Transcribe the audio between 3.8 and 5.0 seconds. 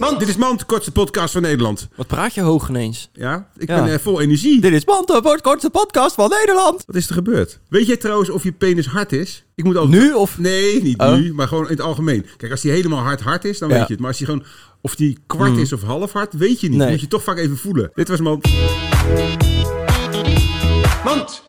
ben eh, vol energie. Dit is